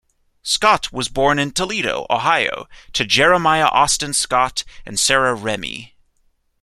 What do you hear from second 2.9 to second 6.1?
to Jeremiah Austin Scott and Sarah Remey.